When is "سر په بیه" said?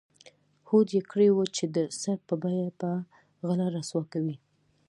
2.01-2.67